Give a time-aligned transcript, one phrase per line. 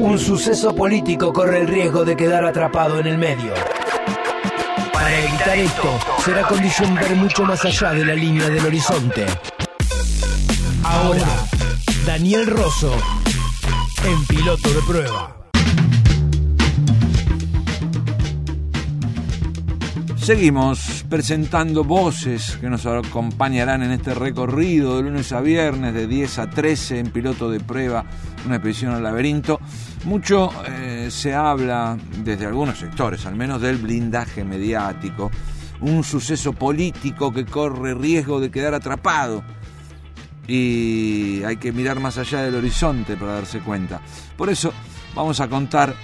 [0.00, 3.52] un suceso político corre el riesgo de quedar atrapado en el medio.
[4.92, 9.26] Para evitar esto, será condición ver mucho más allá de la línea del horizonte.
[10.82, 11.26] Ahora,
[12.06, 12.92] Daniel Rosso,
[14.04, 15.36] en piloto de prueba.
[20.16, 26.38] Seguimos presentando voces que nos acompañarán en este recorrido de lunes a viernes de 10
[26.38, 28.06] a 13 en piloto de prueba,
[28.44, 29.60] una expedición al laberinto.
[30.04, 35.30] Mucho eh, se habla desde algunos sectores, al menos del blindaje mediático,
[35.80, 39.42] un suceso político que corre riesgo de quedar atrapado
[40.46, 44.00] y hay que mirar más allá del horizonte para darse cuenta.
[44.36, 44.72] Por eso
[45.14, 45.94] vamos a contar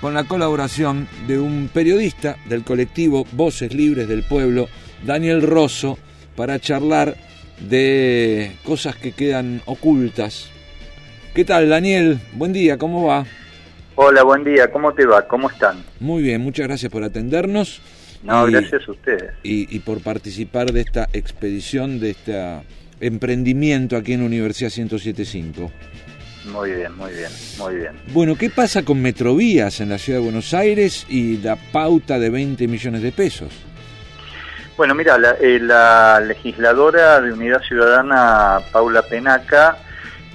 [0.00, 4.68] con la colaboración de un periodista del colectivo Voces Libres del Pueblo,
[5.04, 5.98] Daniel Rosso,
[6.36, 7.16] para charlar
[7.60, 10.48] de cosas que quedan ocultas.
[11.34, 12.18] ¿Qué tal, Daniel?
[12.32, 13.24] Buen día, ¿cómo va?
[13.94, 15.28] Hola, buen día, ¿cómo te va?
[15.28, 15.84] ¿Cómo están?
[16.00, 17.80] Muy bien, muchas gracias por atendernos.
[18.24, 19.32] No, gracias a ustedes.
[19.44, 22.62] Y, y por participar de esta expedición, de este
[23.00, 25.70] emprendimiento aquí en Universidad 1075.
[26.46, 27.92] Muy bien, muy bien, muy bien.
[28.12, 32.30] Bueno, ¿qué pasa con Metrovías en la ciudad de Buenos Aires y la pauta de
[32.30, 33.52] 20 millones de pesos?
[34.76, 35.60] Bueno, mira, la, eh,
[36.26, 39.76] legisladora de Unidad Ciudadana, Paula Penaca,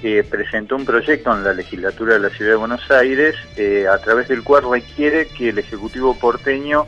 [0.02, 3.98] eh, presentó un proyecto en la legislatura de la Ciudad de Buenos Aires eh, a
[3.98, 6.86] través del cual requiere que el Ejecutivo porteño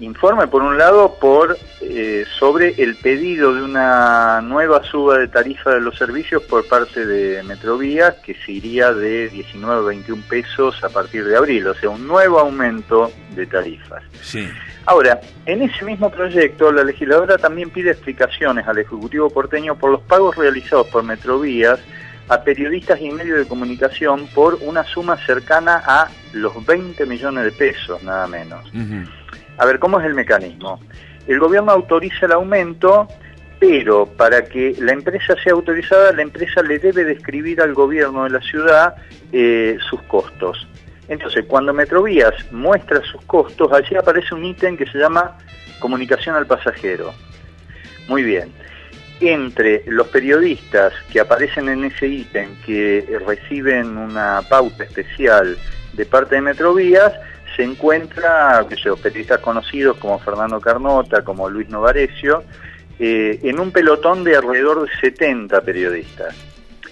[0.00, 5.70] informe por un lado por eh, sobre el pedido de una nueva suba de tarifa
[5.70, 10.82] de los servicios por parte de Metrovía que se iría de 19 a 21 pesos
[10.82, 14.02] a partir de abril, o sea, un nuevo aumento de tarifas.
[14.22, 14.48] Sí.
[14.86, 20.00] Ahora, en ese mismo proyecto, la legisladora también pide explicaciones al Ejecutivo porteño por los
[20.02, 21.80] pagos realizados por Metrovías
[22.30, 27.52] a periodistas y medios de comunicación por una suma cercana a los 20 millones de
[27.52, 28.70] pesos, nada menos.
[29.58, 30.80] A ver, ¿cómo es el mecanismo?
[31.26, 33.08] El gobierno autoriza el aumento,
[33.58, 38.30] pero para que la empresa sea autorizada, la empresa le debe describir al gobierno de
[38.30, 38.94] la ciudad
[39.32, 40.68] eh, sus costos.
[41.10, 45.36] Entonces, cuando Metrovías muestra sus costos, allí aparece un ítem que se llama
[45.80, 47.12] comunicación al pasajero.
[48.06, 48.52] Muy bien.
[49.20, 55.58] Entre los periodistas que aparecen en ese ítem, que reciben una pauta especial
[55.94, 57.12] de parte de Metrovías,
[57.56, 62.44] se encuentra, que sé, periodistas conocidos como Fernando Carnota, como Luis Novarecio,
[63.00, 66.36] eh, en un pelotón de alrededor de 70 periodistas.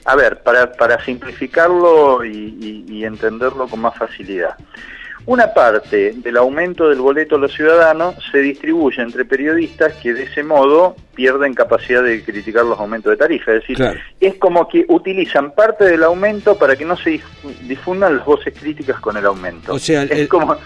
[0.04, 4.56] A ver, para, para simplificarlo y, entenderlo con más facilidad.
[5.26, 10.22] Una parte del aumento del boleto a los ciudadanos se distribuye entre periodistas que de
[10.22, 13.53] ese modo pierden capacidad de criticar los aumentos de tarifa.
[13.53, 13.78] Es decir,
[14.20, 17.20] es como que utilizan parte del aumento para que no se
[17.64, 19.75] difundan las voces críticas con el aumento.
[19.75, 20.56] O sea, es como,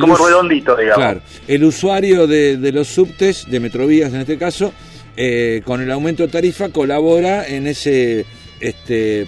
[0.00, 1.04] como redondito, digamos.
[1.04, 4.72] Claro, el usuario de, los subtes, de Metrovías en este caso,
[5.16, 8.24] eh, con el aumento de tarifa colabora en ese
[8.68, 9.26] este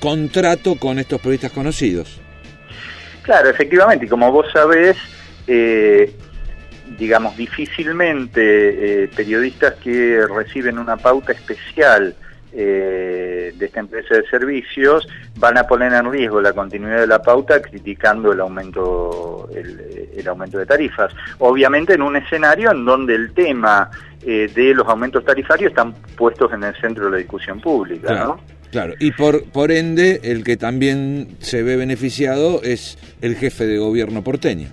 [0.00, 2.20] contrato con estos periodistas conocidos.
[3.22, 4.96] Claro, efectivamente, y como vos sabés,
[5.46, 6.14] eh,
[6.98, 12.14] digamos, difícilmente eh, periodistas que reciben una pauta especial
[12.50, 15.06] eh, de esta empresa de servicios
[15.36, 20.58] van a poner en riesgo la continuidad de la pauta criticando el aumento el, aumento
[20.58, 25.92] de tarifas obviamente en un escenario en donde el tema de los aumentos tarifarios están
[26.16, 28.40] puestos en el centro de la discusión pública ¿no?
[28.70, 33.78] Claro, y por, por ende el que también se ve beneficiado es el jefe de
[33.78, 34.68] gobierno porteño.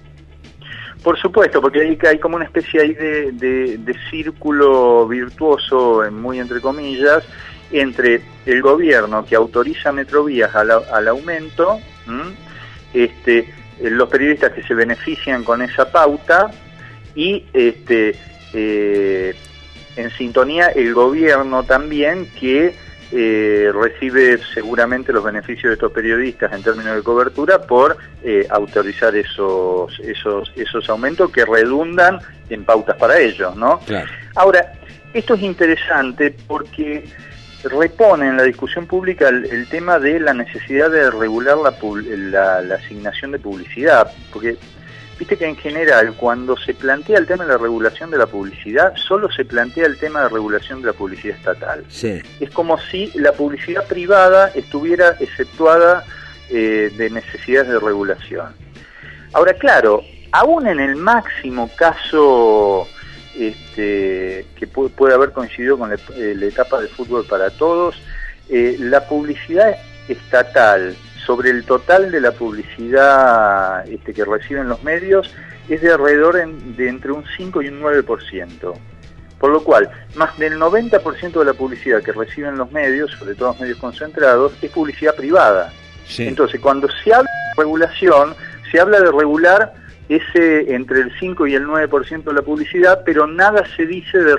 [1.02, 6.60] Por supuesto, porque hay, hay como una especie ahí de, de, círculo virtuoso, muy entre
[6.60, 7.24] comillas,
[7.72, 11.80] entre el gobierno que autoriza Metrovías al, al aumento,
[12.94, 16.52] este, los periodistas que se benefician con esa pauta
[17.14, 18.16] y este,
[18.54, 19.36] eh,
[19.96, 22.76] en sintonía el gobierno también que
[23.12, 29.16] eh, recibe seguramente los beneficios de estos periodistas en términos de cobertura por eh, autorizar
[29.16, 32.20] esos, esos, esos aumentos que redundan
[32.50, 33.80] en pautas para ellos, ¿no?
[34.36, 34.74] Ahora,
[35.14, 37.06] esto es interesante porque
[37.64, 43.32] repone en la discusión pública el, tema de la necesidad de regular la, la asignación
[43.32, 44.58] de publicidad, porque
[45.18, 48.94] Viste que en general cuando se plantea el tema de la regulación de la publicidad,
[48.98, 51.86] solo se plantea el tema de regulación de la publicidad estatal.
[52.40, 56.04] Es como si la publicidad privada estuviera exceptuada
[56.50, 58.54] eh, de necesidades de regulación.
[59.32, 62.86] Ahora, claro, aún en el máximo caso
[63.38, 65.98] este, que puede, haber coincidido con eh,
[66.36, 68.02] la, etapa de fútbol para todos,
[68.50, 69.78] eh, la publicidad
[70.08, 70.96] estatal
[71.26, 75.34] sobre el total de la publicidad este, que reciben los medios
[75.70, 78.74] es de alrededor de entre un 5 y un 9%.
[79.40, 83.50] Por lo cual, más del 90% de la publicidad que reciben los medios, sobre todo
[83.50, 85.74] los medios concentrados, es publicidad privada.
[86.18, 88.36] Entonces, cuando se habla de regulación,
[88.72, 89.74] se habla de regular
[90.08, 94.36] ese entre el 5 y el 9% de la publicidad, pero nada se dice de,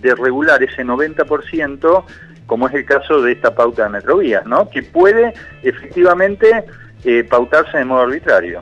[0.00, 2.04] de regular ese 90%,
[2.50, 4.68] como es el caso de esta pauta de Metrovías, ¿no?
[4.68, 5.32] que puede
[5.62, 6.64] efectivamente
[7.04, 8.60] eh, pautarse de modo arbitrario.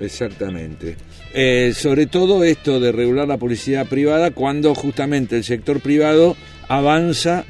[0.00, 0.96] Exactamente.
[1.32, 6.34] Eh, sobre todo esto de regular la publicidad privada cuando justamente el sector privado
[6.66, 7.44] avanza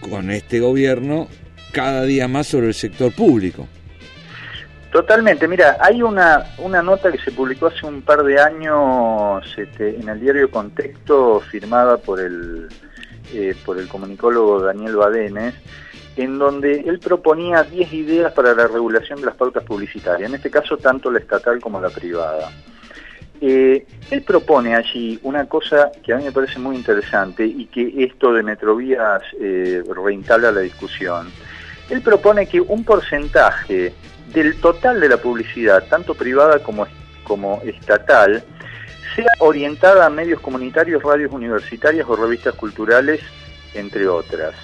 [0.00, 1.28] con este gobierno
[1.70, 3.68] cada día más sobre el sector público.
[4.90, 9.94] Totalmente, mira, hay una, una nota que se publicó hace un par de años este,
[9.94, 12.68] en el diario Contexto, firmada por el,
[13.32, 15.54] eh, por el comunicólogo Daniel Badenes,
[16.16, 20.50] en donde él proponía 10 ideas para la regulación de las pautas publicitarias, en este
[20.50, 22.50] caso tanto la estatal como la privada.
[23.40, 28.04] Eh, él propone allí una cosa que a mí me parece muy interesante y que
[28.04, 31.28] esto de Metrovías eh, reinstala la discusión.
[31.90, 33.92] Él propone que un porcentaje
[34.32, 36.86] del total de la publicidad, tanto privada como,
[37.24, 38.44] como estatal,
[39.14, 43.20] sea orientada a medios comunitarios, radios universitarias o revistas culturales,
[43.74, 44.54] entre otras.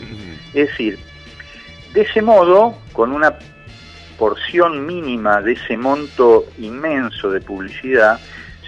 [0.54, 0.98] Es decir,
[1.92, 3.38] de ese modo, con una
[4.18, 8.18] porción mínima de ese monto inmenso de publicidad,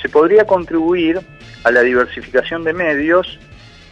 [0.01, 1.21] se podría contribuir
[1.65, 3.39] a la diversificación de medios,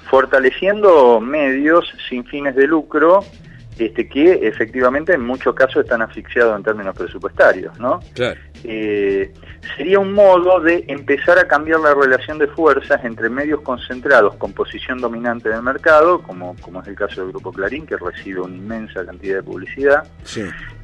[0.09, 3.25] fortaleciendo medios sin fines de lucro
[3.79, 8.01] este, que efectivamente en muchos casos están asfixiados en términos presupuestarios, ¿no?
[8.65, 9.33] Eh,
[9.77, 14.53] sería un modo de empezar a cambiar la relación de fuerzas entre medios concentrados con
[14.53, 18.57] posición dominante del mercado, como, como es el caso del Grupo Clarín, que recibe una
[18.57, 20.09] inmensa cantidad de publicidad,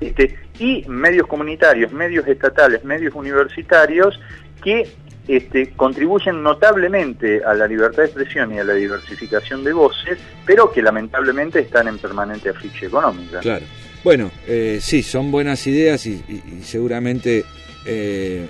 [0.00, 4.20] este, y medios comunitarios, medios estatales, medios universitarios,
[4.62, 4.88] que
[5.27, 10.70] este, contribuyen notablemente a la libertad de expresión y a la diversificación de voces, pero
[10.70, 13.41] que lamentablemente están en permanente asfixia económica.
[13.41, 13.65] Claro.
[14.05, 16.23] Bueno, eh, sí, son buenas ideas y,
[16.62, 17.43] seguramente
[17.87, 18.47] eh,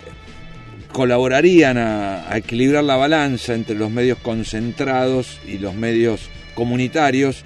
[0.93, 7.45] colaborarían a, equilibrar la balanza entre los medios concentrados y los medios comunitarios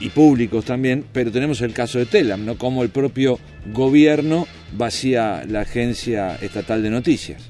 [0.00, 2.56] y públicos también, pero tenemos el caso de Telam, ¿no?
[2.56, 7.48] Como el propio gobierno vacía la agencia estatal de noticias.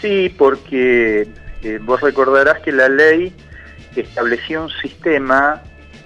[0.00, 1.28] Sí, porque
[1.62, 3.32] eh, vos recordarás que la ley
[3.94, 5.62] establecía un sistema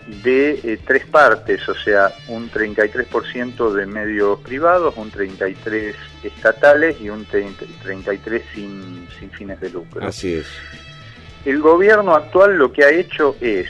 [0.06, 7.10] de eh, tres partes, o sea, un 33% de medios privados, un 33% estatales y
[7.10, 10.06] un 33% sin, sin fines de lucro.
[10.06, 10.46] Así es.
[11.44, 13.68] El gobierno actual lo que ha hecho es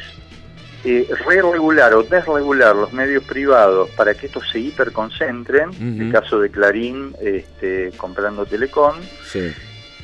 [0.84, 6.38] eh, re-regular o desregular los medios privados para que estos se hiperconcentren, en el caso
[6.38, 9.52] de Clarín este, comprando Telecom, sí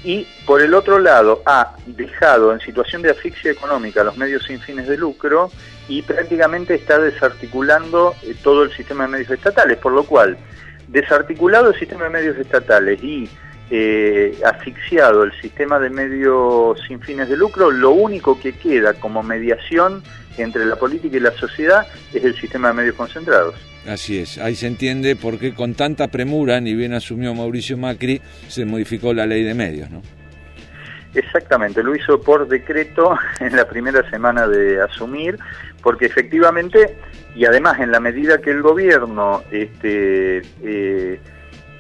[0.05, 4.45] y por el otro lado ha dejado en situación de asfixia económica a los medios
[4.45, 5.51] sin fines de lucro
[5.89, 10.37] y prácticamente está desarticulando eh, todo el sistema de medios estatales, por lo cual
[10.89, 13.29] desarticulado el sistema de medios estatales y
[13.71, 19.23] eh, asfixiado el sistema de medios sin fines de lucro, lo único que queda como
[19.23, 20.03] mediación
[20.37, 23.55] entre la política y la sociedad es el sistema de medios concentrados.
[23.87, 28.21] Así es, ahí se entiende por qué con tanta premura, ni bien asumió Mauricio Macri,
[28.49, 30.03] se modificó la ley de medios, ¿no?
[31.15, 35.37] Exactamente, lo hizo por decreto en la primera semana de asumir,
[35.83, 36.97] porque efectivamente,
[37.35, 41.21] y además en la medida que el gobierno este, eh,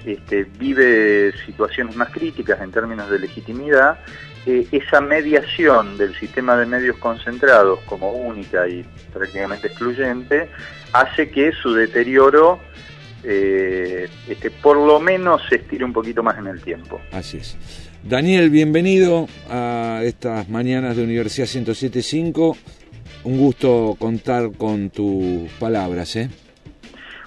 [0.05, 3.99] este, vive situaciones más críticas en términos de legitimidad,
[4.47, 10.49] eh, esa mediación del sistema de medios concentrados como única y prácticamente excluyente
[10.93, 12.59] hace que su deterioro
[13.25, 17.01] eh, este, por lo menos se estire un poquito más en el tiempo.
[17.13, 17.57] Así es.
[18.03, 22.57] Daniel, bienvenido a estas mañanas de Universidad 107.5.
[23.25, 26.17] Un gusto contar con tus palabras.
[26.17, 26.29] ¿eh?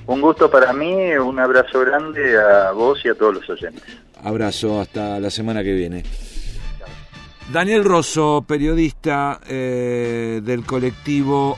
[0.06, 3.84] Un gusto para mí, un abrazo grande a vos y a todos los oyentes.
[4.22, 6.04] Abrazo, hasta la semana que viene.
[7.52, 11.58] Daniel Rosso, periodista eh, del colectivo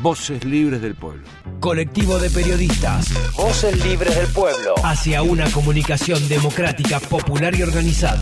[0.00, 1.24] Voces Libres del Pueblo.
[1.60, 3.12] Colectivo de periodistas.
[3.36, 4.74] Voces Libres del Pueblo.
[4.82, 8.20] Hacia una comunicación democrática, popular y organizada.